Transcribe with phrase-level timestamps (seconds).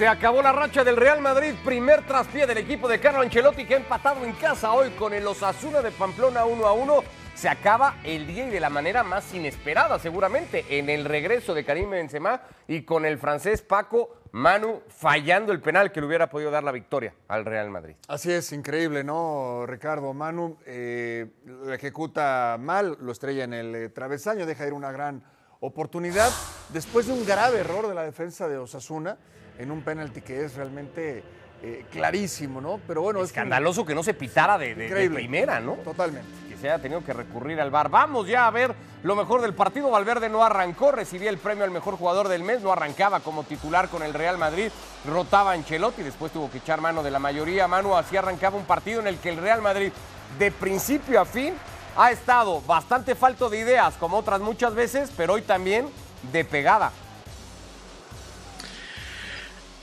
[0.00, 3.74] Se acabó la racha del Real Madrid, primer traspié del equipo de Carlo Ancelotti que
[3.74, 7.04] ha empatado en casa hoy con el Osasuna de Pamplona 1 a 1.
[7.34, 11.66] Se acaba el día y de la manera más inesperada seguramente en el regreso de
[11.66, 16.50] Karim Benzema y con el francés Paco Manu fallando el penal que le hubiera podido
[16.50, 17.96] dar la victoria al Real Madrid.
[18.08, 20.14] Así es, increíble, ¿no, Ricardo?
[20.14, 25.22] Manu eh, lo ejecuta mal, lo estrella en el eh, travesaño, deja ir una gran
[25.60, 26.30] oportunidad
[26.70, 29.18] después de un grave error de la defensa de Osasuna
[29.60, 31.22] en un penalti que es realmente
[31.62, 32.80] eh, clarísimo, ¿no?
[32.86, 35.74] Pero bueno, escandaloso que no se pitara de, de, primera, ¿no?
[35.74, 36.26] Totalmente.
[36.48, 37.90] Que se haya tenido que recurrir al bar.
[37.90, 39.90] Vamos ya a ver lo mejor del partido.
[39.90, 43.90] Valverde no arrancó, recibía el premio al mejor jugador del mes, no arrancaba como titular
[43.90, 44.70] con el Real Madrid,
[45.06, 47.68] rotaba Ancelotti, después tuvo que echar mano de la mayoría.
[47.68, 49.92] Manu así arrancaba un partido en el que el Real Madrid,
[50.38, 51.52] de principio a fin,
[51.98, 55.88] ha estado bastante falto de ideas, como otras muchas veces, pero hoy también
[56.32, 56.92] de pegada.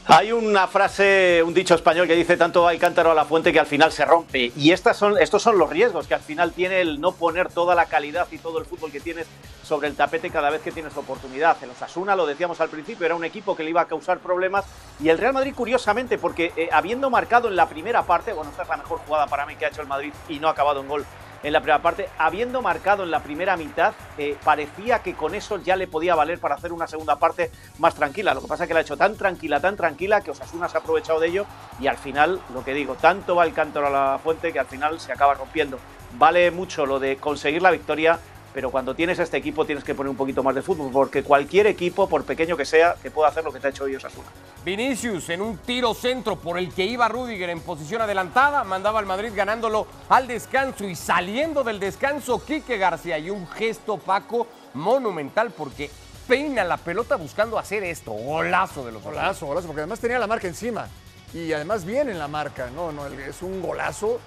[0.09, 3.59] Hay una frase, un dicho español que dice tanto hay cántaro a la fuente que
[3.59, 4.53] al final se rompe.
[4.55, 7.75] Y estas son, estos son los riesgos que al final tiene el no poner toda
[7.75, 9.27] la calidad y todo el fútbol que tienes
[9.66, 11.58] sobre el tapete cada vez que tienes oportunidad.
[11.61, 14.64] El Osasuna, lo decíamos al principio, era un equipo que le iba a causar problemas.
[15.02, 18.64] Y el Real Madrid, curiosamente, porque eh, habiendo marcado en la primera parte, bueno, esta
[18.64, 20.80] es la mejor jugada para mí que ha hecho el Madrid y no ha acabado
[20.80, 21.05] en gol
[21.43, 25.57] en la primera parte, habiendo marcado en la primera mitad, eh, parecía que con eso
[25.57, 28.33] ya le podía valer para hacer una segunda parte más tranquila.
[28.33, 30.77] Lo que pasa es que la ha hecho tan tranquila, tan tranquila, que Osasuna se
[30.77, 31.45] ha aprovechado de ello
[31.80, 34.67] y al final, lo que digo, tanto va el cántaro a la fuente que al
[34.67, 35.80] final se acaba rompiendo.
[36.17, 38.19] Vale mucho lo de conseguir la victoria,
[38.53, 41.67] pero cuando tienes este equipo tienes que poner un poquito más de fútbol, porque cualquier
[41.67, 44.27] equipo, por pequeño que sea, que pueda hacer lo que te ha hecho hoy Osasuna.
[44.63, 49.05] Vinicius en un tiro centro por el que iba Rudiger en posición adelantada, mandaba al
[49.05, 53.17] Madrid ganándolo al descanso y saliendo del descanso Quique García.
[53.17, 55.89] Y un gesto Paco monumental porque
[56.27, 60.27] peina la pelota buscando hacer esto, golazo de los Golazo, golazo, porque además tenía la
[60.27, 60.87] marca encima.
[61.33, 64.20] Y además bien en la marca, no, no, es un golazo,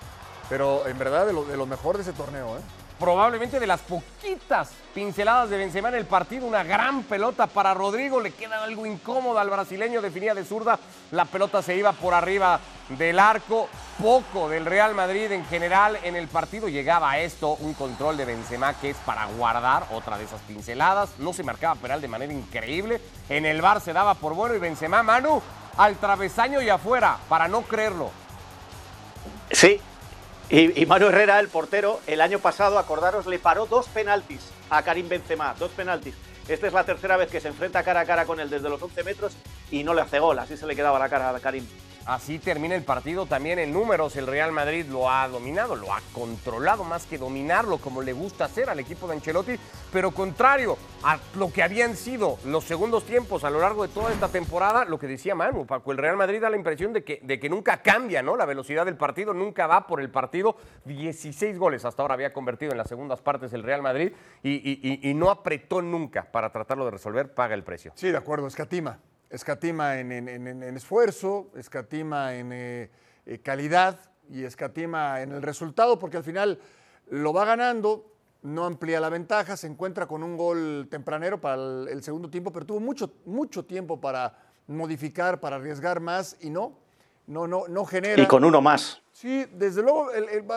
[0.49, 2.61] pero en verdad de lo, de lo mejor de ese torneo, ¿eh?
[3.01, 8.21] Probablemente de las poquitas pinceladas de Benzema en el partido, una gran pelota para Rodrigo,
[8.21, 10.79] le queda algo incómoda al brasileño, definía de zurda,
[11.11, 12.61] la pelota se iba por arriba
[12.91, 13.69] del arco,
[14.01, 18.27] poco del Real Madrid en general en el partido, llegaba a esto, un control de
[18.27, 22.33] Benzema que es para guardar otra de esas pinceladas, no se marcaba penal de manera
[22.33, 23.01] increíble,
[23.31, 25.41] en el bar se daba por bueno y Benzema, Manu,
[25.79, 28.11] al travesaño y afuera, para no creerlo.
[29.51, 29.81] Sí,
[30.51, 35.09] y, Mario Herrera, el portero, el año pasado, acordaros, le paró dos penaltis a Karim
[35.09, 36.15] Benzema, dos penaltis.
[36.49, 38.83] Esta es la tercera vez que se enfrenta cara a cara con él desde los
[38.83, 39.33] 11 metros
[39.71, 41.65] y no le hace gol, así se le quedaba la cara a Karim.
[42.07, 44.17] Así termina el partido también en números.
[44.17, 48.47] El Real Madrid lo ha dominado, lo ha controlado más que dominarlo como le gusta
[48.47, 49.57] hacer al equipo de Ancelotti,
[49.93, 54.13] pero contrario a lo que habían sido los segundos tiempos a lo largo de toda
[54.13, 57.21] esta temporada, lo que decía Manu, Paco, el Real Madrid da la impresión de que,
[57.23, 58.37] de que nunca cambia ¿no?
[58.37, 60.57] la velocidad del partido, nunca va por el partido.
[60.85, 64.13] 16 goles hasta ahora había convertido en las segundas partes el Real Madrid
[64.43, 67.93] y, y no apretó nunca para tratarlo de resolver, paga el precio.
[67.95, 68.99] Sí, de acuerdo, escatima
[69.31, 72.91] escatima en, esfuerzo, escatima en eh,
[73.27, 73.99] eh, calidad
[74.29, 76.59] y escatima en el resultado, porque al final
[77.09, 82.03] lo va ganando, no amplía la ventaja, se encuentra con un gol tempranero para el,
[82.03, 84.37] segundo tiempo, pero tuvo mucho, mucho tiempo para
[84.67, 86.79] modificar, para arriesgar más y no,
[87.27, 88.23] no, no, no genera.
[88.23, 89.03] Y con uno más.
[89.13, 90.09] Sí, desde luego,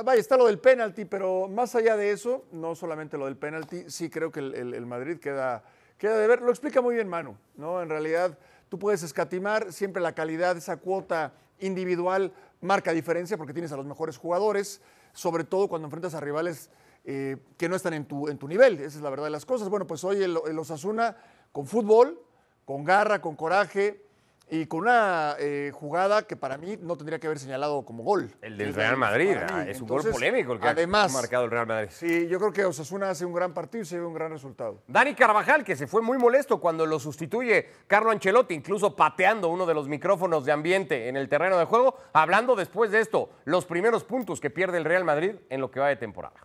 [0.04, 3.90] vaya, está lo del penalti, pero más allá de eso, no solamente lo del penalti,
[3.90, 5.64] sí creo que el, Madrid queda,
[5.98, 6.42] queda de ver.
[6.42, 7.82] Lo explica muy bien Manu, ¿no?
[7.82, 8.38] En realidad
[8.74, 13.86] Tú puedes escatimar, siempre la calidad, esa cuota individual marca diferencia porque tienes a los
[13.86, 16.72] mejores jugadores, sobre todo cuando enfrentas a rivales
[17.06, 18.80] eh, que no están en tu, en tu nivel.
[18.80, 19.70] Esa es la verdad de las cosas.
[19.70, 21.16] Bueno, pues hoy el Osasuna
[21.52, 22.20] con fútbol,
[22.66, 24.03] con garra, con coraje,
[24.50, 28.30] y con una eh, jugada que para mí no tendría que haber señalado como gol.
[28.42, 31.52] El del Real Madrid, ah, es un gol polémico el que además, ha marcado el
[31.52, 31.90] Real Madrid.
[31.92, 34.84] Sí, yo creo que Osasuna hace un gran partido y se ve un gran resultado.
[34.88, 39.66] Dani Carvajal, que se fue muy molesto cuando lo sustituye Carlo Ancelotti, incluso pateando uno
[39.66, 43.66] de los micrófonos de ambiente en el terreno de juego, hablando después de esto, los
[43.66, 46.36] primeros puntos que pierde el Real Madrid en lo que va de temporada.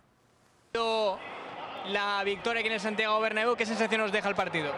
[1.89, 4.71] La victoria aquí en el Santiago Bernabéu, ¿qué sensación nos deja el partido?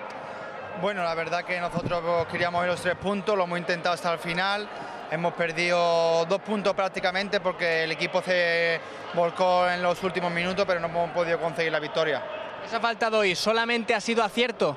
[0.81, 4.18] Bueno, la verdad que nosotros queríamos ir los tres puntos, lo hemos intentado hasta el
[4.18, 4.68] final.
[5.12, 8.81] Hemos perdido dos puntos prácticamente porque el equipo se
[9.13, 12.24] volcó en los últimos minutos, pero no hemos podido conseguir la victoria.
[12.68, 13.36] ¿Qué ha faltado hoy?
[13.36, 14.75] ¿Solamente ha sido acierto?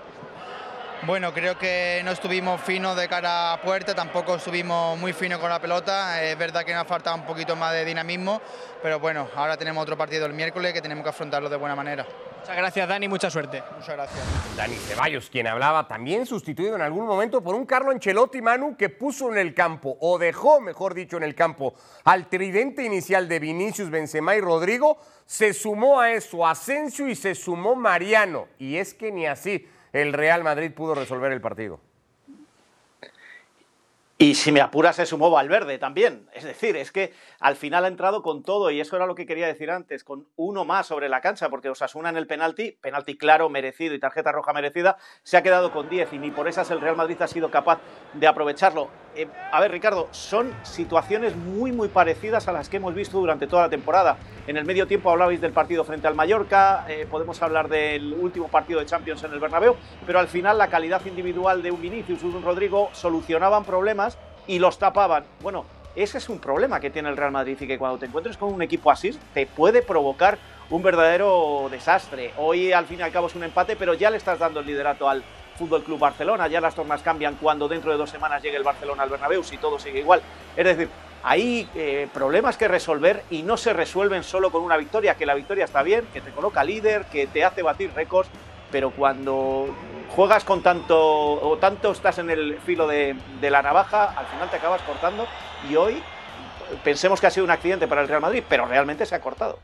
[1.06, 5.48] Bueno, creo que no estuvimos finos de cara a puerta, tampoco estuvimos muy finos con
[5.48, 6.22] la pelota.
[6.22, 8.42] Es verdad que nos ha faltado un poquito más de dinamismo,
[8.82, 12.06] pero bueno, ahora tenemos otro partido el miércoles que tenemos que afrontarlo de buena manera.
[12.44, 13.62] Muchas gracias, Dani, mucha suerte.
[13.74, 14.54] Muchas gracias.
[14.54, 18.90] Dani Ceballos, quien hablaba, también sustituido en algún momento por un Carlo Ancelotti Manu que
[18.90, 21.72] puso en el campo, o dejó, mejor dicho, en el campo,
[22.04, 24.98] al tridente inicial de Vinicius, Benzema y Rodrigo.
[25.24, 28.46] Se sumó a eso Asensio y se sumó Mariano.
[28.58, 31.80] Y es que ni así el Real Madrid pudo resolver el partido.
[34.16, 36.28] Y si me apura se sumó Valverde también.
[36.32, 39.26] Es decir, es que al final ha entrado con todo y eso era lo que
[39.26, 43.18] quería decir antes, con uno más sobre la cancha, porque Osasuna en el penalti, penalti
[43.18, 46.70] claro, merecido y tarjeta roja merecida, se ha quedado con 10 y ni por esas
[46.70, 47.80] el Real Madrid ha sido capaz
[48.12, 48.88] de aprovecharlo.
[49.16, 53.48] Eh, a ver, Ricardo, son situaciones muy, muy parecidas a las que hemos visto durante
[53.48, 54.16] toda la temporada.
[54.46, 58.48] En el medio tiempo hablabais del partido frente al Mallorca, eh, podemos hablar del último
[58.48, 59.74] partido de Champions en el Bernabéu,
[60.06, 64.58] pero al final la calidad individual de un Vinicius y un Rodrigo solucionaban problemas y
[64.58, 65.24] los tapaban.
[65.40, 65.64] Bueno,
[65.96, 68.52] ese es un problema que tiene el Real Madrid y que cuando te encuentres con
[68.52, 70.36] un equipo así te puede provocar
[70.68, 72.34] un verdadero desastre.
[72.36, 74.66] Hoy al fin y al cabo es un empate, pero ya le estás dando el
[74.66, 75.24] liderato al
[75.56, 76.48] Fútbol Club Barcelona.
[76.48, 79.56] Ya las tornas cambian cuando dentro de dos semanas llegue el Barcelona al Bernabéu si
[79.56, 80.20] todo sigue igual.
[80.54, 80.90] Es decir,
[81.24, 85.32] hay eh, problemas que resolver y no se resuelven solo con una victoria, que la
[85.32, 88.28] victoria está bien, que te coloca líder, que te hace batir récords,
[88.70, 89.74] pero cuando
[90.14, 94.50] juegas con tanto o tanto estás en el filo de, de la navaja, al final
[94.50, 95.26] te acabas cortando
[95.70, 96.02] y hoy
[96.84, 99.58] pensemos que ha sido un accidente para el Real Madrid, pero realmente se ha cortado.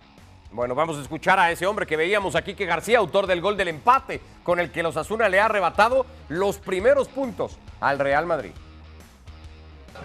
[0.53, 3.59] Bueno, vamos a escuchar a ese hombre que veíamos aquí, que García, autor del gol
[3.59, 8.25] del empate, con el que los Asuna le ha arrebatado los primeros puntos al Real
[8.25, 8.53] Madrid.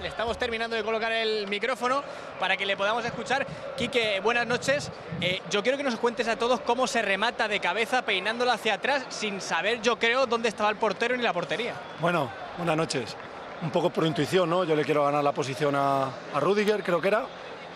[0.01, 2.03] Le estamos terminando de colocar el micrófono
[2.39, 3.45] para que le podamos escuchar.
[3.77, 4.91] Quique, buenas noches.
[5.21, 8.75] Eh, yo quiero que nos cuentes a todos cómo se remata de cabeza peinándola hacia
[8.75, 11.73] atrás sin saber, yo creo, dónde estaba el portero ni la portería.
[11.99, 13.15] Bueno, buenas noches.
[13.61, 14.63] Un poco por intuición, ¿no?
[14.63, 17.25] Yo le quiero ganar la posición a, a Rudiger, creo que era.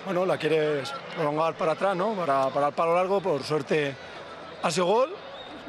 [0.06, 2.14] Bueno, la quieres prolongar para atrás, ¿no?
[2.14, 3.22] Para, para el palo largo.
[3.22, 3.96] Por suerte
[4.62, 5.16] ha sido gol.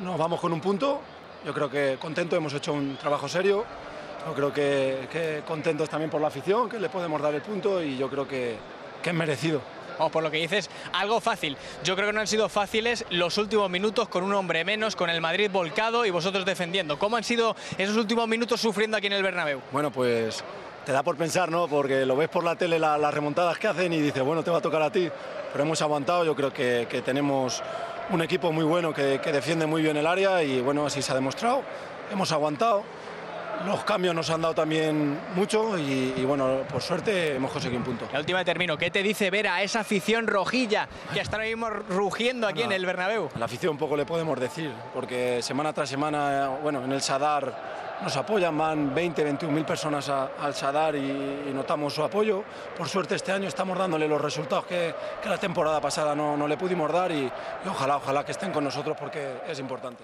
[0.00, 1.00] Nos vamos con un punto.
[1.44, 3.64] Yo creo que contento, hemos hecho un trabajo serio.
[4.26, 7.82] Yo creo que, que contentos también por la afición, que le podemos dar el punto
[7.82, 8.56] y yo creo que,
[9.02, 9.60] que es merecido.
[9.98, 11.56] Vamos, por lo que dices, algo fácil.
[11.84, 15.10] Yo creo que no han sido fáciles los últimos minutos con un hombre menos, con
[15.10, 16.98] el Madrid volcado y vosotros defendiendo.
[16.98, 19.60] ¿Cómo han sido esos últimos minutos sufriendo aquí en el Bernabéu?
[19.72, 20.42] Bueno, pues
[20.86, 21.68] te da por pensar, ¿no?
[21.68, 24.50] Porque lo ves por la tele la- las remontadas que hacen y dices, bueno, te
[24.50, 25.10] va a tocar a ti.
[25.52, 27.62] Pero hemos aguantado, yo creo que, que tenemos
[28.10, 31.12] un equipo muy bueno que, que defiende muy bien el área y bueno, así se
[31.12, 31.62] ha demostrado.
[32.10, 32.84] Hemos aguantado.
[33.66, 37.84] Los cambios nos han dado también mucho y, y, bueno, por suerte hemos conseguido un
[37.84, 38.08] punto.
[38.10, 41.48] La última de termino, ¿qué te dice ver a esa afición rojilla que está ahora
[41.48, 43.28] mismo rugiendo aquí en el Bernabéu?
[43.34, 47.80] A la afición poco le podemos decir, porque semana tras semana, bueno, en el Sadar
[48.02, 52.42] nos apoyan, van 20, 21 mil personas a- al Sadar y, y notamos su apoyo.
[52.78, 56.48] Por suerte este año estamos dándole los resultados que, que la temporada pasada no, no
[56.48, 60.02] le pudimos dar y, y ojalá, ojalá que estén con nosotros porque es importante.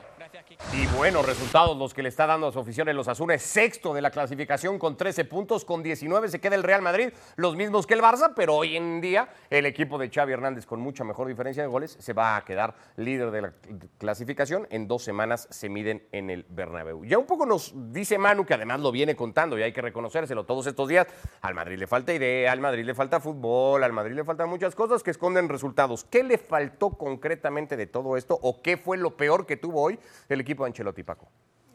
[0.73, 3.43] Y buenos resultados los que le está dando a su afición en los Azules.
[3.43, 7.57] Sexto de la clasificación con 13 puntos, con 19 se queda el Real Madrid, los
[7.57, 11.05] mismos que el Barça, pero hoy en día el equipo de Xavi Hernández con mucha
[11.05, 13.53] mejor diferencia de goles se va a quedar líder de la
[13.99, 14.67] clasificación.
[14.71, 17.05] En dos semanas se miden en el Bernabéu.
[17.05, 20.45] Ya un poco nos dice Manu, que además lo viene contando y hay que reconocérselo
[20.45, 21.07] todos estos días,
[21.41, 24.75] al Madrid le falta idea, al Madrid le falta fútbol, al Madrid le faltan muchas
[24.75, 26.05] cosas que esconden resultados.
[26.05, 29.99] ¿Qué le faltó concretamente de todo esto o qué fue lo peor que tuvo hoy
[30.29, 31.29] el equipo de Ancelotti, Paco?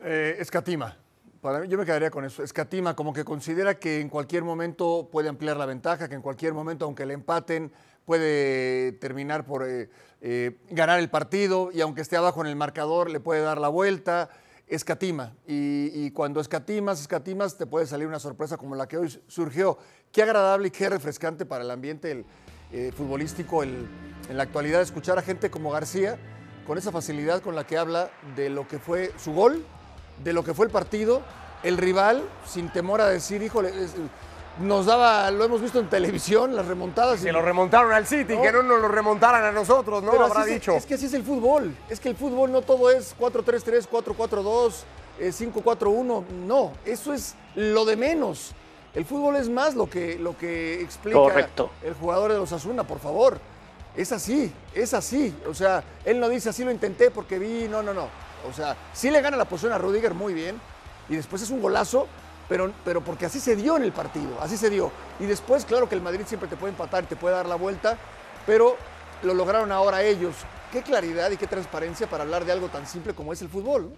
[0.03, 0.97] Eh, escatima.
[1.41, 2.43] Para mí, yo me quedaría con eso.
[2.43, 6.53] Escatima, como que considera que en cualquier momento puede ampliar la ventaja, que en cualquier
[6.53, 7.71] momento, aunque le empaten,
[8.05, 9.89] puede terminar por eh,
[10.21, 13.69] eh, ganar el partido y aunque esté abajo en el marcador, le puede dar la
[13.69, 14.29] vuelta.
[14.67, 15.33] Escatima.
[15.47, 19.77] Y, y cuando escatimas, escatimas, te puede salir una sorpresa como la que hoy surgió.
[20.11, 22.11] Qué agradable y qué refrescante para el ambiente
[22.71, 23.87] el, futbolístico el-
[24.29, 26.17] en la actualidad escuchar a gente como García
[26.71, 29.61] con esa facilidad con la que habla de lo que fue su gol,
[30.23, 31.21] de lo que fue el partido,
[31.63, 33.91] el rival, sin temor a decir, híjole, es-
[34.61, 37.19] nos daba, lo hemos visto en televisión, las remontadas.
[37.19, 38.41] Se y- lo remontaron al City, No.
[38.41, 40.11] que no nos lo remontaran a nosotros, ¿no?
[40.11, 40.71] pero Habrá dicho.
[40.71, 41.75] es que así es el fútbol.
[41.89, 44.85] Es que el fútbol no todo es 4-3-3, 4-4-2,
[45.19, 46.23] eh, 5-4-1.
[46.47, 48.53] No, eso es lo de menos.
[48.95, 51.69] El fútbol es más lo que, lo que explica Correcto.
[51.83, 53.39] el jugador de los Asuna, por favor.
[53.95, 55.35] Es así, es así.
[55.47, 58.07] O sea, él no dice así lo intenté porque vi, no, no, no.
[58.49, 60.59] O sea, sí le gana la posición a Rudiger muy bien
[61.09, 62.07] y después es un golazo,
[62.47, 64.91] pero, pero porque así se dio en el partido, así se dio.
[65.19, 67.55] Y después, claro que el Madrid siempre te puede empatar y te puede dar la
[67.55, 67.97] vuelta,
[68.45, 68.77] pero
[69.23, 70.35] lo lograron ahora ellos.
[70.71, 73.89] Qué claridad y qué transparencia para hablar de algo tan simple como es el fútbol.
[73.89, 73.95] ¿no?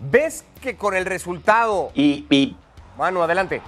[0.00, 1.90] ¿Ves que con el resultado...
[1.94, 2.56] Y, y
[2.98, 3.62] Manu, adelante.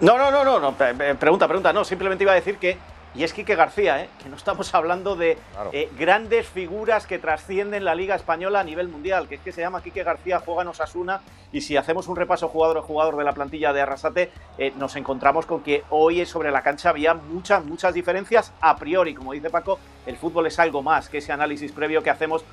[0.00, 2.78] No, no, no, no, no, pre- pre- pregunta, pregunta, no, simplemente iba a decir que
[3.14, 4.08] y es Quique García, ¿eh?
[4.22, 5.38] que no estamos hablando de
[5.72, 9.60] eh, grandes figuras que trascienden la Liga Española a nivel mundial, que es que se
[9.60, 11.20] llama Quique García, juega en Osasuna,
[11.52, 14.94] y si hacemos un repaso jugador a jugador de la plantilla de Arrasate, eh, nos
[14.96, 19.14] encontramos con que hoy sobre la cancha había muchas, muchas diferencias a priori.
[19.14, 22.44] Como dice Paco, el fútbol es algo más que ese análisis previo que hacemos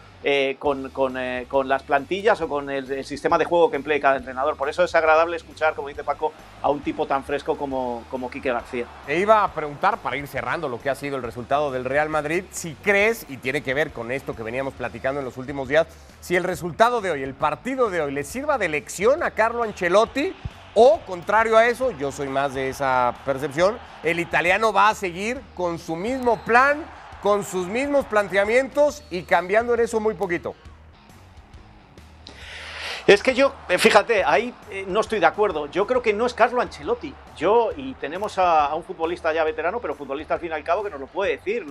[0.59, 4.57] con, con, las plantillas o con el, sistema de juego que emplee cada entrenador.
[4.57, 8.29] Por eso es agradable escuchar, como dice Paco, a un tipo tan fresco como, como
[8.29, 8.85] Quique García.
[9.07, 12.09] E iba a preguntar, para ir cerrando, lo que ha sido el resultado del Real
[12.09, 15.67] Madrid, si crees, y tiene que ver con esto que veníamos platicando en los últimos
[15.67, 15.87] días,
[16.19, 19.63] si el resultado de hoy, el partido de hoy, le sirva de lección a Carlo
[19.63, 20.33] Ancelotti
[20.79, 25.41] o, contrario a eso, yo soy más de esa percepción, el italiano va a seguir
[25.55, 26.85] con su mismo plan,
[27.27, 30.55] con sus mismos planteamientos y cambiando en eso muy poquito.
[33.05, 35.65] Es que yo, eh, fíjate, ahí eh, no estoy de acuerdo.
[35.65, 37.13] Yo creo que no es Carlo Ancelotti.
[37.35, 40.85] Yo, y tenemos a, un futbolista ya veterano, pero futbolista al fin y al cabo
[40.85, 41.65] que nos lo puede decir.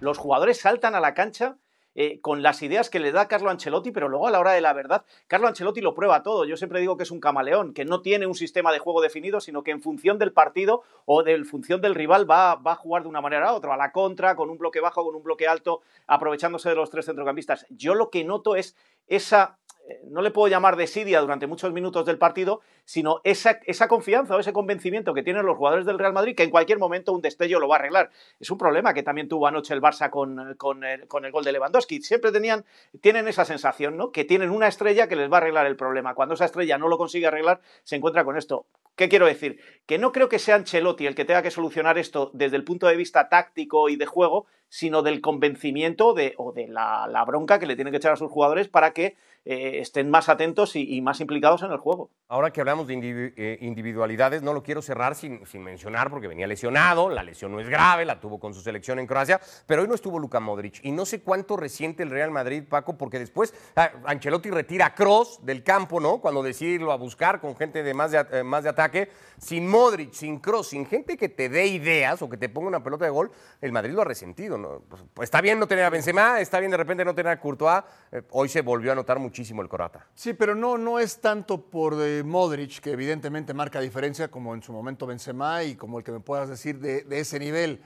[0.00, 1.54] los jugadores saltan a la cancha
[1.94, 4.60] eh, con las ideas que le da Carlo Ancelotti, pero luego a la hora de
[4.60, 6.44] la verdad, Carlo Ancelotti lo prueba todo.
[6.44, 9.40] Yo siempre digo que es un camaleón, que no tiene un sistema de juego definido,
[9.40, 13.02] sino que en función del partido o de función del rival va, va a jugar
[13.02, 15.46] de una manera a otra, a la contra, con un bloque bajo, con un bloque
[15.46, 17.66] alto, aprovechándose de los tres centrocampistas.
[17.70, 19.58] Yo lo que noto es esa
[20.04, 24.40] no le puedo llamar desidia durante muchos minutos del partido, sino esa, esa, confianza o
[24.40, 27.60] ese convencimiento que tienen los jugadores del Real Madrid que en cualquier momento un destello
[27.60, 28.10] lo va a arreglar.
[28.38, 32.02] Es un problema que también tuvo anoche el Barça con, con, el, gol de Lewandowski.
[32.02, 32.64] Siempre tenían,
[33.00, 34.12] tienen esa sensación, ¿no?
[34.12, 36.14] Que tienen una estrella que les va a arreglar el problema.
[36.14, 38.66] Cuando esa estrella no lo consigue arreglar, se encuentra con esto.
[39.00, 39.58] ¿Qué quiero decir?
[39.86, 42.86] Que no creo que sea Ancelotti el que tenga que solucionar esto desde el punto
[42.86, 47.66] de vista táctico y de juego, sino del convencimiento de, o de la, bronca que
[47.66, 51.20] le tienen que echar a sus jugadores para que eh, estén más atentos y, más
[51.20, 52.10] implicados en el juego.
[52.28, 57.08] Ahora que hablamos de eh, individualidades, no lo quiero cerrar sin, mencionar porque venía lesionado,
[57.08, 59.94] la lesión no es grave, la tuvo con su selección en Croacia, pero hoy no
[59.94, 63.90] estuvo Luka Modric y no sé cuánto resiente el Real Madrid, Paco, porque después ah,
[64.04, 66.20] Ancelotti retira Cross del campo, ¿no?
[66.20, 68.89] Cuando decide a buscar con gente de más de, eh, más de ataque,
[69.38, 72.82] sin Modric, sin Cross, sin gente que te dé ideas o que te ponga una
[72.82, 73.30] pelota de gol,
[73.60, 74.82] el Madrid lo ha resentido, ¿no?
[75.14, 77.82] Pues, está bien no tener a Benzema, está bien de repente no tener a Courtois,
[78.30, 80.06] hoy se volvió a notar muchísimo el Corata.
[80.14, 84.62] Sí, pero no, no es tanto por de Modric, que evidentemente marca diferencia, como en
[84.62, 87.80] su momento Benzema y como el que me puedas decir de, ese nivel.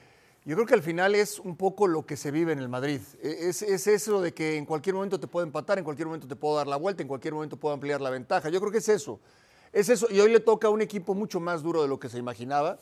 [0.44, 3.00] Yo creo que al final es un poco lo que se vive en el Madrid.
[3.22, 6.28] E, es, es, eso de que en cualquier momento te puedo empatar, en cualquier momento
[6.28, 8.50] te puedo dar la vuelta, en cualquier momento puedo ampliar la ventaja.
[8.50, 9.20] Yo creo que es eso.
[9.74, 10.06] Es eso.
[10.10, 12.78] Y hoy le toca a un equipo mucho más duro de lo que se imaginaba,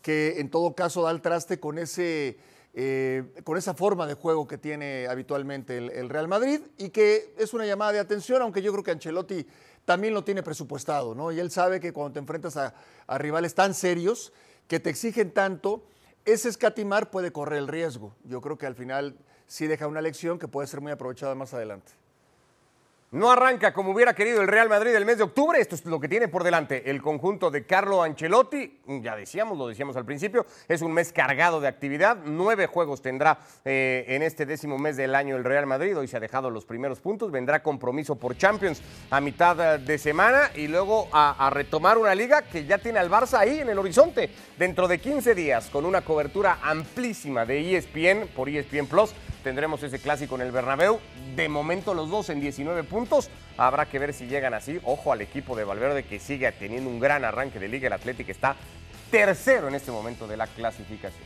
[0.00, 2.38] que en todo caso da el traste con ese
[2.80, 7.52] eh, con esa forma de juego que tiene habitualmente el, Real Madrid y que es
[7.52, 9.46] una llamada de atención, aunque yo creo que Ancelotti
[9.84, 11.32] también lo tiene presupuestado, ¿no?
[11.32, 12.74] Y él sabe que cuando te enfrentas a,
[13.18, 14.32] rivales tan serios,
[14.68, 15.82] que te exigen tanto,
[16.24, 18.14] ese escatimar puede correr el riesgo.
[18.22, 19.18] Yo creo que al final
[19.48, 21.92] sí deja una lección que puede ser muy aprovechada más adelante.
[23.10, 25.58] No arranca como hubiera querido el Real Madrid el mes de octubre.
[25.58, 28.80] Esto es lo que tiene por delante el conjunto de Carlo Ancelotti.
[29.00, 32.18] Ya decíamos, lo decíamos al principio, es un mes cargado de actividad.
[32.26, 35.96] Nueve juegos tendrá eh, en este décimo mes del año el Real Madrid.
[35.96, 37.30] Hoy se ha dejado los primeros puntos.
[37.30, 42.42] Vendrá compromiso por Champions a mitad de semana y luego a, a retomar una liga
[42.42, 44.28] que ya tiene al Barça ahí en el horizonte.
[44.58, 49.98] Dentro de 15 días, con una cobertura amplísima de ESPN por ESPN Plus tendremos ese
[49.98, 51.00] clásico en el Bernabéu.
[51.36, 53.30] De momento los dos en 19 puntos.
[53.56, 54.80] Habrá que ver si llegan así.
[54.84, 57.86] Ojo al equipo de Valverde que sigue teniendo un gran arranque de liga.
[57.86, 58.56] El Atlético está
[59.10, 61.24] tercero en este momento de la clasificación.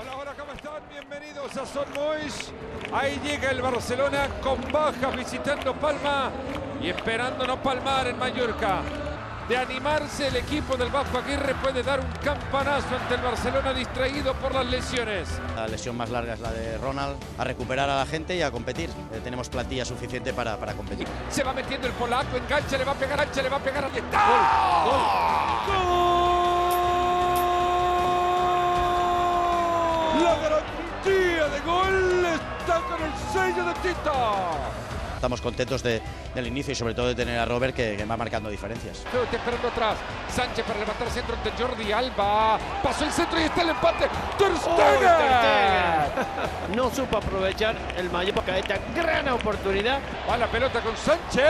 [0.00, 0.82] Hola, hola, ¿cómo están?
[0.88, 2.52] Bienvenidos a Son Mois.
[2.92, 6.30] Ahí llega el Barcelona con bajas visitando Palma
[6.80, 8.82] y esperando no palmar en Mallorca
[9.48, 14.34] de animarse, el equipo del Bajo Aguirre puede dar un campanazo ante el Barcelona distraído
[14.34, 15.28] por las lesiones.
[15.54, 18.50] La lesión más larga es la de Ronald, a recuperar a la gente y a
[18.50, 18.90] competir.
[19.12, 21.06] Eh, tenemos plantilla suficiente para, para, competir.
[21.28, 23.84] Se va metiendo el polaco, engancha, le va a pegar, ancha, le va a pegar.
[23.84, 24.26] ¡Ahí está!
[24.84, 25.02] ¡Gol!
[25.66, 26.04] ¡Gol!
[30.22, 34.83] La garantía de gol está con el sello de Tita
[35.14, 38.98] estamos contentos del inicio y sobre todo de tener a Robert que, va marcando diferencias.
[39.32, 39.96] esperando atrás.
[40.28, 42.58] Sánchez para levantar centro ante Jordi Alba.
[42.82, 44.08] Pasó el centro y está el empate.
[44.38, 44.50] Ter
[46.74, 50.00] no supo aprovechar el Mallorca esta gran oportunidad.
[50.28, 51.44] Va la pelota con Sánchez.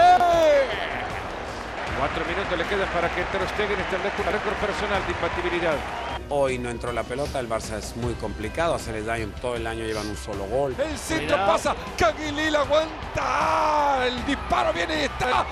[1.99, 6.04] Cuatro minutos le quedan para que Ter Stegen establezca un récord personal de impatibilidad.
[6.31, 9.29] Hoy no entró la pelota, el Barça es muy complicado hacerle daño.
[9.41, 10.75] Todo el año llevan un solo gol.
[10.79, 14.07] El centro pasa, Caguilil aguanta.
[14.07, 15.47] El disparo viene y está.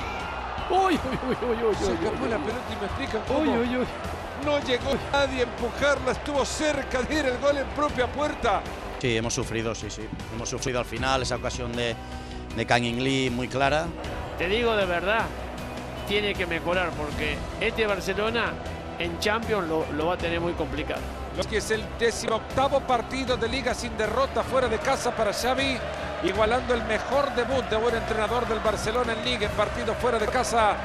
[0.70, 1.74] Uy, uy, uy, uy, uy.
[1.74, 3.40] Se escapó la pelota y me explican cómo.
[3.40, 3.86] Uy, uy, uy.
[4.46, 8.62] No llegó nadie a empujarla, estuvo cerca de ir el gol en propia puerta.
[8.98, 10.08] Sí, hemos sufrido, sí, sí.
[10.34, 11.94] Hemos sufrido al final esa ocasión de,
[12.56, 13.86] de Kang In Lee muy clara.
[14.38, 15.26] Te digo de verdad,
[16.08, 18.52] tiene que mejorar porque este Barcelona
[19.02, 21.00] en Champions lo, lo va a tener muy complicado.
[21.36, 25.78] Lo que es el decimoctavo partido de liga sin derrota fuera de casa para Xavi,
[26.24, 30.26] igualando el mejor debut de buen entrenador del Barcelona en liga en partido fuera de
[30.26, 30.76] casa.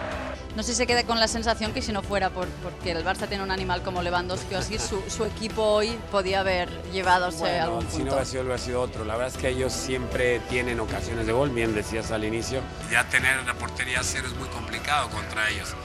[0.55, 3.05] No sé si se queda con la sensación que si no fuera por, porque el
[3.05, 7.29] Barça tiene un animal como Lewandowski o así, su, su equipo hoy podía haber llevado
[7.33, 8.12] Bueno, algún si no punto.
[8.13, 9.05] hubiera sido, hubiera sido otro.
[9.05, 12.62] La verdad es que ellos siempre tienen ocasiones de gol, bien decías al inicio.
[12.91, 15.75] Ya tener la portería a cero es muy complicado contra ellos.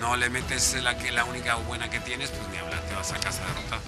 [0.00, 3.12] No le metes la, que, la única buena que tienes, pues ni hablar, te vas
[3.12, 3.82] a casa derrotado.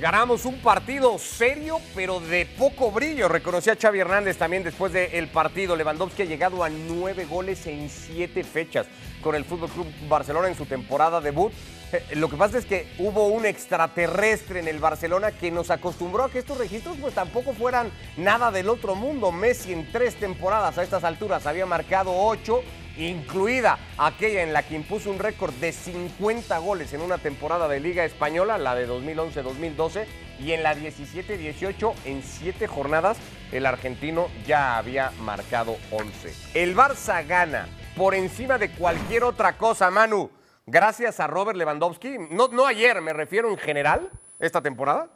[0.00, 3.28] Ganamos un partido serio, pero de poco brillo.
[3.28, 5.74] Reconocía Xavi Hernández también después del partido.
[5.74, 8.86] Lewandowski ha llegado a nueve goles en siete fechas
[9.20, 11.52] con el Fútbol Club Barcelona en su temporada debut.
[11.92, 16.22] Eh, Lo que pasa es que hubo un extraterrestre en el Barcelona que nos acostumbró
[16.22, 19.32] a que estos registros pues tampoco fueran nada del otro mundo.
[19.32, 22.62] Messi en tres temporadas a estas alturas había marcado ocho
[23.08, 27.80] incluida aquella en la que impuso un récord de 50 goles en una temporada de
[27.80, 30.06] Liga Española, la de 2011-2012,
[30.40, 33.18] y en la 17-18, en siete jornadas,
[33.52, 36.34] el argentino ya había marcado 11.
[36.54, 40.30] El Barça gana por encima de cualquier otra cosa, Manu,
[40.66, 45.08] gracias a Robert Lewandowski, no, no ayer, me refiero en general, esta temporada.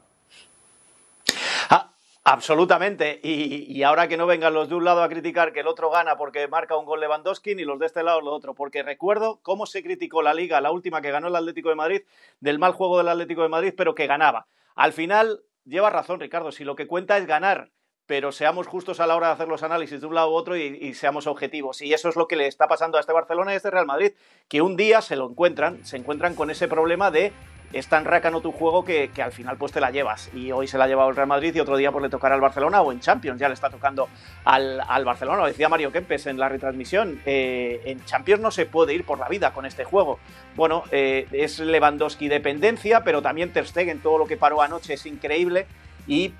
[2.27, 3.21] Absolutamente.
[3.23, 5.91] Y, y ahora que no vengan los de un lado a criticar que el otro
[5.91, 8.55] gana porque marca un gol Lewandowski, ni los de este lado lo otro.
[8.55, 12.03] Porque recuerdo cómo se criticó la liga, la última que ganó el Atlético de Madrid,
[12.41, 14.47] del mal juego del Atlético de Madrid, pero que ganaba.
[14.75, 17.71] Al final, lleva razón, Ricardo, si lo que cuenta es ganar.
[18.07, 20.57] Pero seamos justos a la hora de hacer los análisis de un lado u otro
[20.57, 21.83] y, y seamos objetivos.
[21.83, 23.87] Y eso es lo que le está pasando a este Barcelona y a este Real
[23.87, 24.13] Madrid,
[24.49, 27.33] que un día se lo encuentran, se encuentran con ese problema de
[27.75, 30.31] es tan rácano tu juego que, al final pues te la llevas.
[30.33, 32.35] Y hoy se la ha llevado el Real Madrid y otro día pues le tocará
[32.37, 34.09] al Barcelona o en Champions ya le está tocando
[34.45, 35.39] al, al Barcelona.
[35.39, 37.21] Lo decía Mario Kempes en la retransmisión.
[37.27, 40.19] Eh, en Champions no se puede ir por la vida con este juego.
[40.55, 45.05] Bueno, eh, es Lewandowski dependencia, pero también Ter Stegen, todo lo que paró anoche es
[45.07, 45.67] increíble.
[46.07, 46.33] Y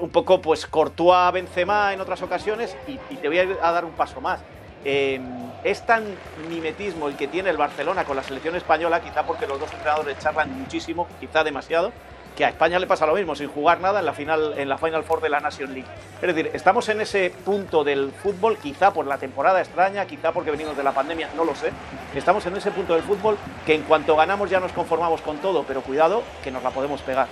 [0.00, 2.76] un poco pues Courtois, Benzema en otras ocasiones.
[2.86, 4.40] Y, y te voy a dar un paso más.
[4.88, 5.20] Eh,
[5.64, 6.04] es tan
[6.48, 10.16] mimetismo el que tiene el Barcelona con la selección española, quizá porque los dos entrenadores
[10.20, 11.90] charlan muchísimo, quizá demasiado,
[12.36, 14.78] que a España le pasa lo mismo, sin jugar nada en la final, en la
[14.78, 15.88] Final Four de la Nation League.
[16.22, 20.52] Es decir, estamos en ese punto del fútbol, quizá por la temporada extraña, quizá porque
[20.52, 21.72] venimos de la pandemia, no lo sé.
[22.14, 25.64] Estamos en ese punto del fútbol que en cuanto ganamos ya nos conformamos con todo,
[25.64, 27.26] pero cuidado que nos la podemos pegar.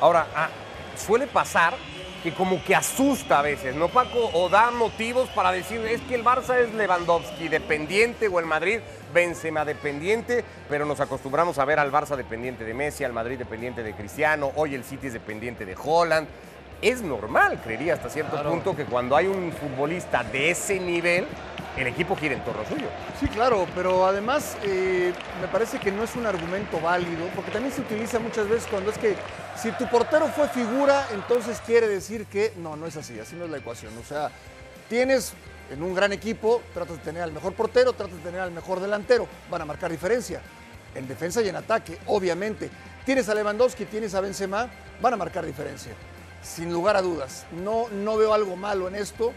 [0.00, 0.48] Ahora, ah,
[0.96, 1.74] suele pasar
[2.24, 4.30] que como que asusta a veces, ¿no, Paco?
[4.32, 8.80] O da motivos para decir, es que el Barça es Lewandowski dependiente o el Madrid
[9.12, 13.82] Benzema dependiente, pero nos acostumbramos a ver al Barça dependiente de Messi, al Madrid dependiente
[13.82, 16.26] de Cristiano, hoy el City es dependiente de Holland.
[16.80, 18.50] Es normal, creería hasta cierto claro.
[18.50, 21.26] punto, que cuando hay un futbolista de ese nivel,
[21.76, 22.86] el equipo gira en torno suyo.
[23.18, 27.74] Sí, claro, pero además eh, me parece que no es un argumento válido, porque también
[27.74, 29.16] se utiliza muchas veces cuando es que
[29.56, 33.44] si tu portero fue figura, entonces quiere decir que no, no es así, así no
[33.44, 33.92] es la ecuación.
[33.98, 34.30] O sea,
[34.88, 35.32] tienes
[35.70, 38.80] en un gran equipo, tratas de tener al mejor portero, tratas de tener al mejor
[38.80, 40.40] delantero, van a marcar diferencia.
[40.94, 42.70] En defensa y en ataque, obviamente.
[43.04, 44.68] Tienes a Lewandowski, tienes a Benzema,
[45.00, 45.92] van a marcar diferencia.
[46.42, 47.46] Sin lugar a dudas.
[47.52, 49.32] No, no veo algo malo en esto.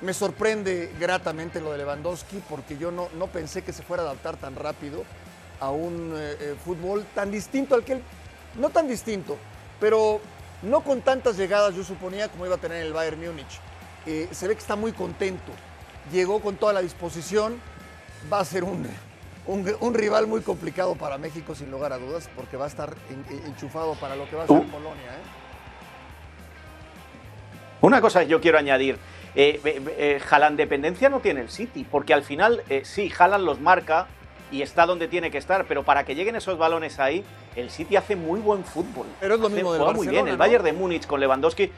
[0.00, 4.06] Me sorprende gratamente lo de Lewandowski porque yo no, no pensé que se fuera a
[4.06, 5.04] adaptar tan rápido
[5.60, 8.02] a un eh, eh, fútbol tan distinto al que él,
[8.60, 9.36] no tan distinto,
[9.80, 10.20] pero
[10.62, 13.60] no con tantas llegadas yo suponía como iba a tener el Bayern Múnich.
[14.06, 15.52] Eh, se ve que está muy contento,
[16.12, 17.60] llegó con toda la disposición,
[18.32, 18.86] va a ser un,
[19.46, 22.94] un, un, rival muy complicado para México sin lugar a dudas porque va a estar
[23.10, 24.70] en, enchufado para lo que va a ser uh.
[24.70, 25.10] Polonia.
[27.80, 28.98] Una cosa que yo quiero añadir.
[29.34, 33.60] Eh, eh, Haaland dependencia no tiene el City, porque al final eh, sí, Haaland los
[33.60, 34.06] marca
[34.50, 37.96] y está donde tiene que estar, pero para que lleguen esos balones ahí, el City
[37.96, 39.06] hace muy buen fútbol.
[39.20, 40.26] Pero es lo mismo juega muy bien.
[40.26, 40.38] El ¿no?
[40.38, 41.70] Bayern de Múnich con Lewandowski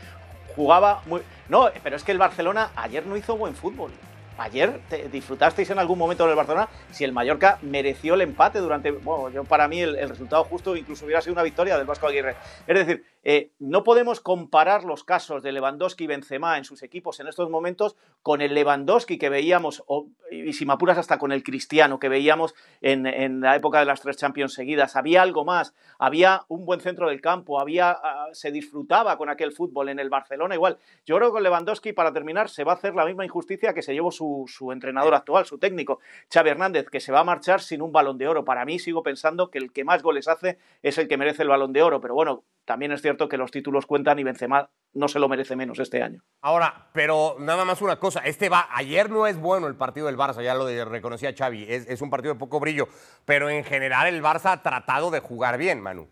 [0.54, 1.22] jugaba muy.
[1.48, 3.90] No, pero es que el Barcelona ayer no hizo buen fútbol.
[4.38, 8.90] Ayer te, disfrutasteis en algún momento del Barcelona si el Mallorca mereció el empate durante.
[8.90, 12.06] Bueno, yo para mí el, el, resultado justo incluso hubiera sido una victoria del Vasco
[12.06, 12.36] Aguirre.
[12.66, 17.20] Es decir, eh, no podemos comparar los casos de Lewandowski y Benzema en sus equipos
[17.20, 21.32] en estos momentos con el Lewandowski que veíamos, o, y si me apuras hasta con
[21.32, 24.96] el Cristiano que veíamos en, la época de las tres Champions seguidas.
[24.96, 29.52] Había algo más, había un buen centro del campo, había, uh, se disfrutaba con aquel
[29.52, 30.78] fútbol en el Barcelona igual.
[31.04, 33.82] Yo creo que con Lewandowski, para terminar, se va a hacer la misma injusticia que
[33.82, 36.00] se llevó su, su entrenador actual, su técnico,
[36.32, 38.44] Xavi Hernández, que se va a marchar sin un balón de oro.
[38.44, 41.48] Para mí sigo pensando que el que más goles hace es el que merece el
[41.48, 45.08] balón de oro, pero bueno, también es cierto que los títulos cuentan y Benzema no
[45.08, 46.22] se lo merece menos este año.
[46.40, 50.16] Ahora, pero nada más una cosa, este va, ayer no es bueno el partido del
[50.16, 52.88] Barça, ya lo de, reconocía Xavi, es, es, un partido de poco brillo,
[53.24, 56.08] pero en general el Barça ha tratado de jugar bien, Manu.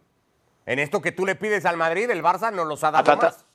[0.66, 3.16] En esto que tú le pides al Madrid, el Barça no los ha dado ha
[3.16, 3.46] más.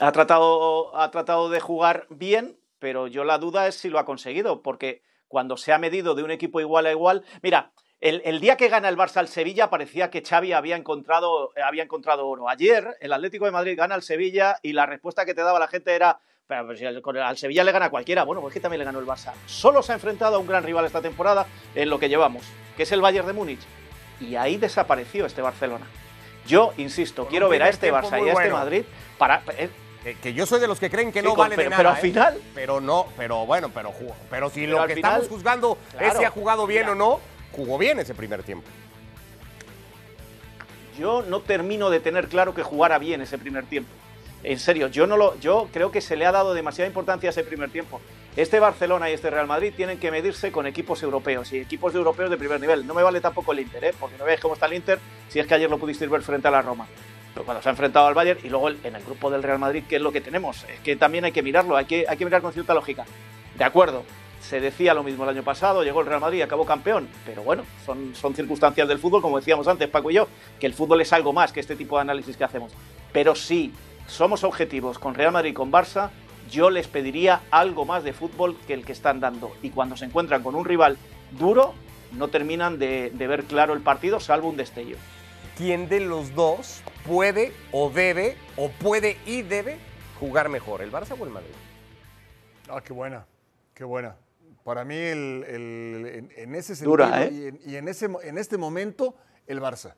[0.00, 4.04] Ha tratado, ha tratado de jugar bien, pero yo la duda es si lo ha
[4.04, 8.40] conseguido, porque cuando se ha medido de un equipo igual a igual, mira, el, el,
[8.40, 12.48] día que gana el Barça al Sevilla parecía que Xavi había encontrado, había encontrado oro.
[12.48, 15.68] Ayer el Atlético de Madrid gana al Sevilla y la respuesta que te daba la
[15.68, 18.80] gente era, pero, pero si al, al, Sevilla le gana cualquiera, bueno, pues que también
[18.80, 19.32] le ganó el Barça.
[19.46, 22.42] Solo se ha enfrentado a un gran rival esta temporada en lo que llevamos,
[22.76, 23.60] que es el Bayern de Múnich.
[24.20, 25.86] Y ahí desapareció este Barcelona.
[26.44, 28.56] Yo, insisto, quiero ver a este Barça y a este bueno.
[28.56, 28.82] Madrid
[29.16, 29.42] para...
[29.56, 29.70] Eh,
[30.02, 31.78] que, que, yo soy de los que creen que sí, no vale pero, de nada.
[31.78, 32.00] Pero al ¿eh?
[32.00, 32.40] final.
[32.56, 33.92] Pero no, pero bueno, pero,
[34.28, 36.92] pero si pero lo que final, estamos juzgando claro, es si ha jugado bien mira,
[36.92, 37.20] o no,
[37.52, 38.66] jugó bien ese primer tiempo.
[40.98, 43.90] Yo no termino de tener claro que jugara bien ese primer tiempo.
[44.44, 47.32] En serio, yo no lo, yo creo que se le ha dado demasiada importancia a
[47.32, 48.00] ese primer tiempo.
[48.36, 52.30] Este Barcelona y este Real Madrid tienen que medirse con equipos europeos y equipos europeos
[52.30, 52.86] de primer nivel.
[52.86, 53.94] No me vale tampoco el Inter, ¿eh?
[53.98, 56.48] porque no veáis cómo está el Inter si es que ayer lo pudisteis ver frente
[56.48, 56.86] a la Roma.
[57.32, 59.84] Pero cuando se ha enfrentado al Bayern y luego en el grupo del Real Madrid,
[59.88, 60.64] ¿qué es lo que tenemos?
[60.64, 63.04] Es que también hay que mirarlo, hay que, hay que mirar con cierta lógica.
[63.56, 64.04] De acuerdo,
[64.42, 67.42] se decía lo mismo el año pasado, llegó el Real Madrid y acabó campeón, pero
[67.42, 70.28] bueno, son, son circunstancias del fútbol, como decíamos antes, Paco y yo,
[70.58, 72.72] que el fútbol es algo más que este tipo de análisis que hacemos.
[73.12, 73.72] Pero sí,
[74.06, 76.10] somos objetivos con Real Madrid y con Barça,
[76.50, 79.52] yo les pediría algo más de fútbol que el que están dando.
[79.62, 80.98] Y cuando se encuentran con un rival
[81.30, 81.72] duro,
[82.12, 84.96] no terminan de, de ver claro el partido, salvo un destello.
[85.56, 89.78] ¿Quién de los dos puede o debe, o puede y debe
[90.18, 91.54] jugar mejor, el Barça o el Madrid?
[92.68, 93.24] Ah, qué buena,
[93.74, 94.16] qué buena.
[94.64, 97.30] Para mí, el, el, en, en, ese sentido Dura, ¿eh?
[97.32, 99.94] y, en, y en, ese, en este momento, el Barça.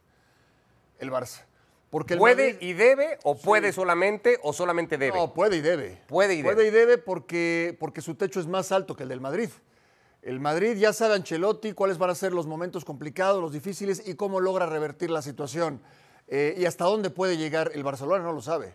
[0.98, 1.42] El Barça.
[1.90, 3.74] Porque el ¿Puede Madrid, y debe o puede sí.
[3.74, 5.16] solamente o solamente debe?
[5.16, 6.00] No, puede y debe.
[6.08, 6.54] Puede y debe.
[6.54, 9.50] Puede y debe porque, porque su techo es más alto que el del Madrid.
[10.22, 14.14] El Madrid ya sabe Ancelotti cuáles van a ser los momentos complicados, los difíciles y
[14.14, 15.82] cómo logra revertir la situación.
[16.26, 18.74] Eh, y hasta dónde puede llegar el Barcelona no lo sabe.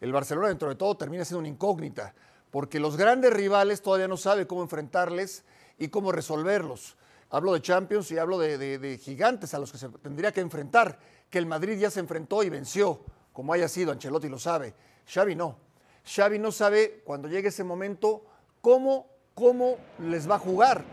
[0.00, 2.14] El Barcelona, dentro de todo, termina siendo una incógnita,
[2.50, 5.44] porque los grandes rivales todavía no sabe cómo enfrentarles
[5.78, 6.96] y cómo resolverlos.
[7.30, 10.98] Hablo de Champions y hablo de, gigantes a los que se tendría que enfrentar,
[11.30, 13.00] que el Madrid ya se enfrentó y venció,
[13.32, 14.74] como haya sido, Ancelotti lo sabe.
[15.06, 15.58] Xavi no.
[16.04, 18.24] Xavi no sabe cuando llegue ese momento
[18.60, 19.06] cómo
[19.40, 20.84] cómo les va a jugar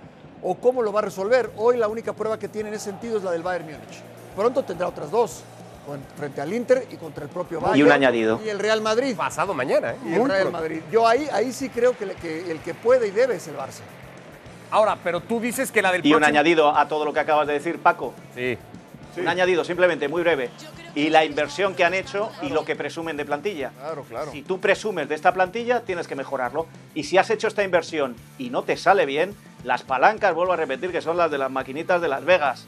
[0.41, 1.51] o cómo lo va a resolver.
[1.57, 4.01] Hoy la única prueba que tiene en ese sentido es la del Bayern Múnich.
[4.35, 5.43] Pronto tendrá otras dos,
[6.17, 7.79] frente al Inter y contra el propio Bayern.
[7.79, 8.39] Y un añadido.
[8.43, 9.15] Y el Real Madrid.
[9.15, 9.97] Pasado mañana, ¿eh?
[10.05, 10.81] Y el Real Madrid.
[10.91, 13.81] Yo ahí, ahí sí creo que, que, el que puede y debe es el Barça.
[14.69, 16.17] Ahora, pero tú dices que la del Y próximo...
[16.17, 18.13] un añadido a todo lo que acabas de decir, Paco.
[18.35, 18.57] Sí.
[19.15, 19.21] sí.
[19.21, 20.49] Un añadido, simplemente, muy breve
[20.97, 22.47] y la inversión que han hecho claro.
[22.47, 23.69] y lo que presumen de plantilla.
[23.77, 24.31] Claro, claro.
[24.31, 26.65] Si tú presumes de esta plantilla, tienes que mejorarlo.
[26.95, 30.55] Y si has hecho esta inversión y no te sale bien, las palancas, vuelvo a
[30.55, 32.67] repetir, que son las de las maquinitas de Las Vegas.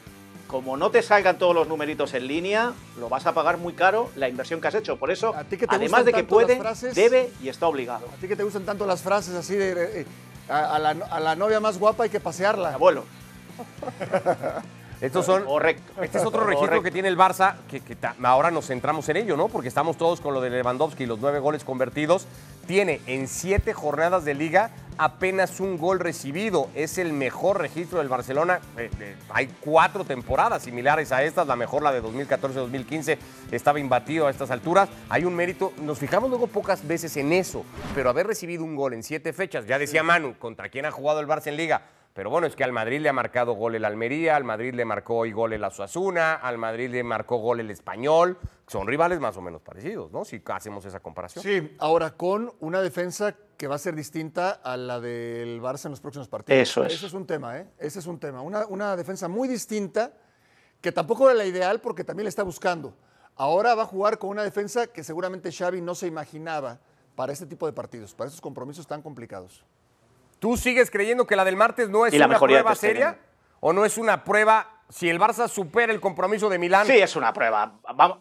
[0.50, 4.10] Como no te salgan todos los numeritos en línea, lo vas a pagar muy caro
[4.16, 4.98] la inversión que has hecho.
[4.98, 5.36] Por eso,
[5.68, 8.08] además de que puede, frases, debe y está obligado.
[8.08, 10.02] A ti que te gustan tanto las frases así de...
[10.02, 10.06] Eh,
[10.50, 12.74] a, a, la, a, la, novia más guapa hay que pasearla.
[12.74, 13.04] Abuelo.
[15.02, 16.02] Estos son, Correcto.
[16.02, 16.84] Este es otro registro Correcto.
[16.84, 19.50] que tiene el Barça, que, que ahora nos centramos en ello, ¿no?
[19.50, 22.26] Porque estamos todos con lo de Lewandowski y los nueve goles convertidos.
[22.66, 26.70] Tiene en siete jornadas de liga apenas un gol recibido.
[26.76, 28.60] Es el mejor registro del Barcelona.
[28.78, 31.48] Eh, eh, hay cuatro temporadas similares a estas.
[31.48, 33.18] La mejor, la de 2014-2015,
[33.52, 34.90] estaba imbatido a estas alturas.
[35.08, 35.74] Hay un mérito.
[35.82, 39.66] Nos fijamos luego pocas veces en eso, pero haber recibido un gol en siete fechas,
[39.66, 41.82] ya decía Manu, ¿contra quién ha jugado el Barça en liga?
[42.14, 44.84] Pero bueno, es que al Madrid le ha marcado gol el Almería, al Madrid le
[44.84, 48.38] marcó hoy gol el Asuna, al Madrid le marcó gol el Español.
[48.68, 50.26] Son rivales más o menos parecidos, ¿no?
[50.26, 51.44] Si hacemos esa comparación.
[51.44, 55.92] Sí, ahora con una defensa que va a ser distinta a la del Barça en
[55.92, 56.62] los próximos partidos.
[56.62, 56.94] Eso es.
[56.94, 57.68] Ese es un tema, ¿eh?
[57.78, 58.42] Ese es un tema.
[58.42, 60.14] Una, una defensa muy distinta,
[60.82, 62.96] que tampoco era la ideal porque también le está buscando.
[63.36, 66.80] Ahora va a jugar con una defensa que seguramente Xavi no se imaginaba
[67.16, 69.66] para este tipo de partidos, para estos compromisos tan complicados.
[70.40, 73.20] ¿Tú sigues creyendo que la del martes no es una prueba seria?
[73.60, 76.88] ¿O no es una prueba Si el Barça supera el compromiso de Milán.
[76.88, 77.80] Sí, es una prueba.
[77.94, 78.20] Vamos.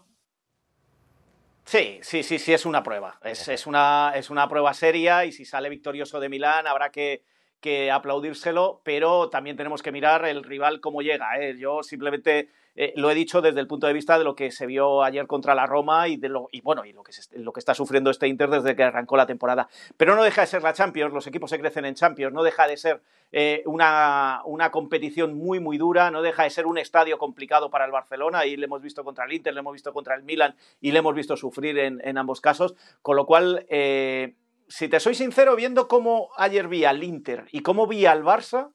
[1.65, 3.19] Sí, sí, sí, sí, es una prueba.
[3.23, 7.25] Es, es, una, es una prueba seria y si sale victorioso de Milán habrá que,
[7.61, 11.39] que aplaudírselo, pero también tenemos que mirar el rival cómo llega.
[11.39, 11.57] ¿eh?
[11.59, 14.65] Yo simplemente eh, lo he dicho desde el punto de vista de lo que se
[14.65, 17.59] vio ayer contra la Roma y de lo, y bueno, y lo que, lo que
[17.59, 19.69] está sufriendo este Inter desde que arrancó la temporada.
[19.97, 22.69] Pero no deja de ser la Champions, los equipos se crecen en Champions, no deja
[22.69, 27.19] de ser eh, una, una, competición muy, muy dura, no deja de ser un estadio
[27.19, 30.15] complicado para el Barcelona, y le hemos visto contra el Inter, le hemos visto contra
[30.15, 34.89] el Milan y le hemos visto sufrir en, en ambos casos, con lo cual si
[34.89, 38.71] te soy sincero, viendo cómo ayer vi al Inter y cómo vi al Barça,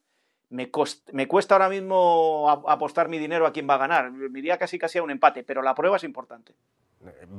[0.54, 0.70] me,
[1.12, 4.12] me cuesta ahora mismo apostar mi dinero a quién va a ganar.
[4.12, 6.54] Me iría casi casi a un empate, pero la prueba es importante.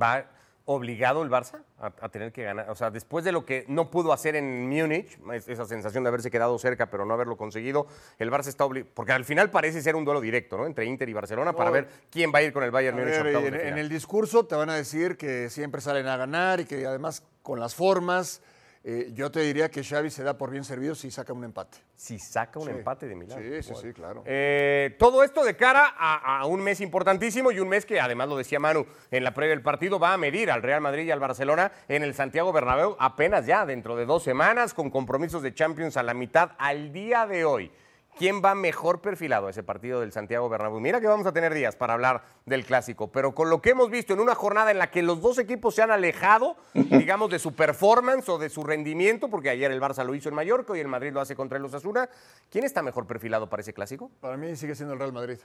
[0.03, 0.27] Va
[0.66, 2.70] obligado el Barça a, tener que ganar.
[2.70, 6.31] O sea, después de lo que no pudo hacer en Múnich, esa sensación de haberse
[6.31, 7.87] quedado cerca pero no haberlo conseguido,
[8.18, 8.90] el Barça está obligado.
[8.94, 10.66] Porque al final parece ser un duelo directo, ¿no?
[10.66, 13.14] Entre Inter y Barcelona para ver quién va a ir con el Bayern Múnich.
[13.14, 16.85] En, en el discurso te van a decir que siempre salen a ganar y que
[16.85, 18.42] además con las formas.
[18.87, 21.79] Eh, yo te diría que Xavi se da por bien servido si saca un empate.
[21.97, 23.38] Si saca un empate de Milán.
[23.40, 24.23] Sí, sí, sí, claro.
[24.27, 28.37] Eh, todo esto de cara a, un mes importantísimo y un mes que, además lo
[28.37, 31.18] decía Manu en la previa del partido, va a medir al Real Madrid y al
[31.18, 35.97] Barcelona en el Santiago Bernabéu apenas ya dentro de dos semanas con compromisos de Champions
[35.97, 37.73] a la mitad al día de hoy.
[38.16, 40.79] ¿Quién va mejor perfilado a ese partido del Santiago Bernabéu?
[40.79, 43.90] Mira que vamos a tener días para hablar del clásico, pero con lo que hemos
[43.90, 47.40] visto en una jornada en la que los dos equipos se han alejado, digamos, de
[47.40, 50.81] su performance o de su rendimiento, porque ayer el Barça lo hizo en Mallorca y
[50.81, 52.09] el Madrid lo hace contra el Osasuna,
[52.50, 54.11] ¿quién está mejor perfilado para ese clásico?
[54.20, 55.38] Para mí sigue siendo el Real Madrid.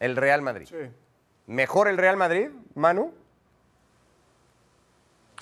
[0.00, 0.66] El Real Madrid.
[0.68, 0.90] Sí.
[1.46, 3.14] ¿Mejor el Real Madrid, Manu?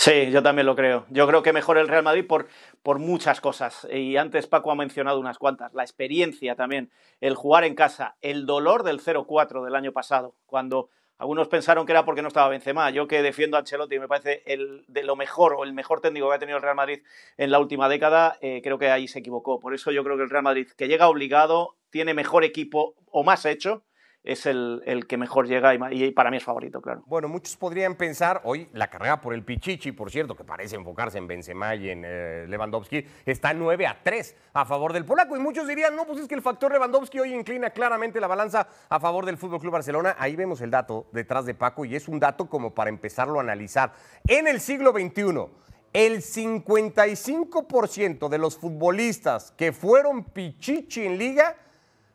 [0.04, 1.06] Sí, yo también lo creo.
[1.10, 2.48] Yo creo que mejor el Real Madrid por,
[2.82, 3.86] por muchas cosas.
[3.88, 5.72] Y antes Paco ha mencionado unas cuantas.
[5.74, 10.90] La experiencia también, el jugar en casa, el dolor del 0-4 del año pasado, cuando
[11.18, 12.90] algunos pensaron que era porque no estaba Benzema.
[12.90, 16.28] Yo que defiendo a Ancelotti, me parece el de lo mejor o el mejor técnico
[16.28, 17.04] que ha tenido el Real Madrid
[17.36, 19.60] en la última década, eh, creo que ahí se equivocó.
[19.60, 23.22] Por eso yo creo que el Real Madrid, que llega obligado, tiene mejor equipo o
[23.22, 23.84] más hecho,
[24.24, 27.02] es el, que mejor llega y, para mí es favorito, claro.
[27.06, 31.18] Bueno, muchos podrían pensar, hoy la carrera por el Pichichi, por cierto, que parece enfocarse
[31.18, 35.36] en Benzema y en eh, Lewandowski, está 9 a 3 a favor del polaco.
[35.36, 38.68] Y muchos dirían, no, pues es que el factor Lewandowski hoy inclina claramente la balanza
[38.88, 40.14] a favor del Fútbol Club Barcelona.
[40.18, 43.42] Ahí vemos el dato detrás de Paco y es un dato como para empezarlo a
[43.42, 43.92] analizar.
[44.28, 45.48] En el siglo XXI,
[45.92, 51.56] el 55% de los futbolistas que fueron Pichichi en liga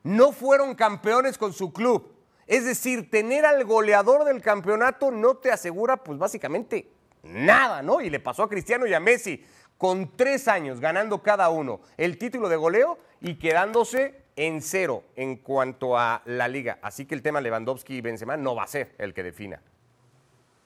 [0.08, 2.13] no fueron campeones con su club.
[2.48, 6.89] Es decir, tener al goleador del campeonato no te asegura, pues básicamente
[7.24, 8.00] nada, ¿no?
[8.00, 9.43] Y le pasó a Cristiano y a Messi,
[9.78, 15.36] con tres años ganando cada uno el título de goleo y quedándose en cero en
[15.36, 16.80] cuanto a la liga.
[16.82, 19.62] Así que el tema Lewandowski y Benzema no va a ser el que defina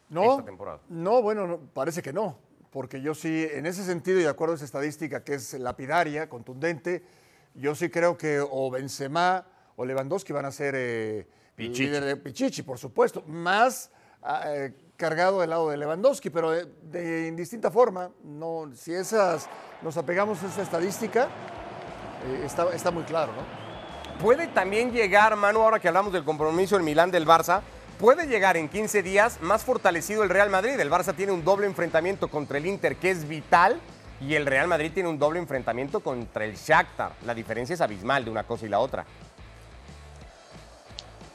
[0.09, 0.81] no, esta temporada.
[0.87, 2.37] No, bueno, parece que no,
[2.69, 6.29] porque yo sí, en ese sentido, y de acuerdo a esa estadística que es lapidaria,
[6.29, 7.01] contundente,
[7.53, 12.63] yo sí creo que o Benzema o Lewandowski van a ser eh, líder de Pichichi,
[12.63, 18.11] por supuesto, más ah, eh, cargado del lado de Lewandowski, pero de, indistinta forma.
[18.23, 19.47] No, si esas
[19.81, 21.25] nos apegamos a esa estadística,
[22.25, 23.61] eh, está, está muy claro, ¿no?
[24.21, 27.61] Puede también llegar, Manu, ahora que hablamos del compromiso en Milán del Barça,
[27.97, 30.79] puede llegar en 15 días más fortalecido el Real Madrid.
[30.79, 33.81] El Barça tiene un doble enfrentamiento contra el Inter que es vital
[34.21, 37.13] y el Real Madrid tiene un doble enfrentamiento contra el Shakhtar.
[37.25, 39.05] La diferencia es abismal de una cosa y la otra.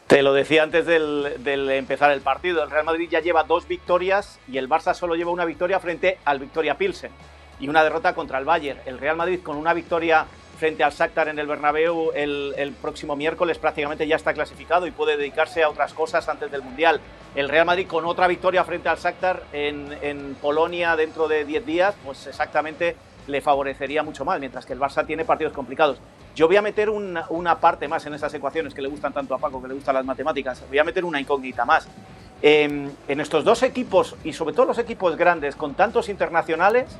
[0.07, 1.37] Te lo decía antes del,
[1.71, 2.63] empezar el partido.
[2.63, 6.19] El Real Madrid ya lleva dos victorias y el Barça solo lleva una victoria frente
[6.25, 7.11] al Victoria Pilsen
[7.59, 8.79] y una derrota contra el Bayern.
[8.87, 13.15] El Real Madrid con una victoria frente al Shakhtar en el Bernabéu el, el, próximo
[13.15, 17.01] miércoles prácticamente ya está clasificado y puede dedicarse a otras cosas antes del Mundial.
[17.35, 21.67] El Real Madrid con otra victoria frente al Shakhtar en, en Polonia dentro de 10
[21.67, 25.99] días, pues exactamente le favorecería mucho más, mientras que el Barça tiene partidos complicados.
[26.35, 29.35] Yo voy a meter una, una, parte más en esas ecuaciones que le gustan tanto
[29.35, 30.63] a Paco, que le gustan las matemáticas.
[30.69, 31.89] Voy a meter una incógnita más.
[32.43, 36.97] en estos dos equipos, y sobre todo los equipos grandes, con tantos internacionales,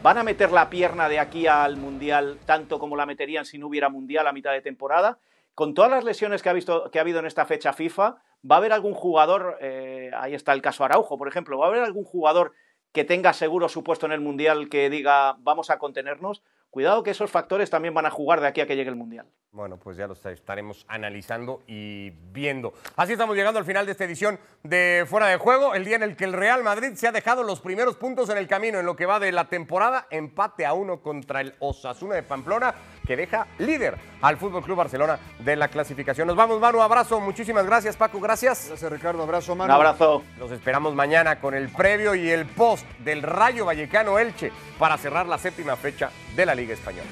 [0.00, 3.66] ¿Van a meter la pierna de aquí al Mundial tanto como la meterían si no
[3.66, 5.18] hubiera Mundial a mitad de temporada?
[5.56, 8.54] Con todas las lesiones que ha, visto, que ha habido en esta fecha FIFA, ¿va
[8.54, 11.82] a haber algún jugador, eh, ahí está el caso Araujo, por ejemplo, ¿va a haber
[11.82, 12.52] algún jugador
[12.92, 16.44] que tenga seguro su puesto en el Mundial que diga vamos a contenernos?
[16.70, 19.26] Cuidado que esos factores también van a jugar de aquí a que llegue el Mundial.
[19.50, 22.74] Bueno, pues ya lo estaremos analizando y viendo.
[22.96, 26.02] Así estamos llegando al final de esta edición de Fuera de Juego, el día en
[26.02, 28.84] el que el Real Madrid se ha dejado los primeros puntos en el camino en
[28.84, 32.74] lo que va de la temporada, empate a uno contra el Osasuna de Pamplona,
[33.08, 36.28] que deja líder al Fútbol Club Barcelona de la clasificación.
[36.28, 38.66] Nos vamos, Manu, abrazo, muchísimas gracias, Paco, gracias.
[38.68, 39.72] Gracias, Ricardo, abrazo, Manu.
[39.72, 40.22] Un abrazo.
[40.38, 45.26] Los esperamos mañana con el previo y el post del Rayo Vallecano Elche para cerrar
[45.26, 47.08] la séptima fecha de la Liga Española.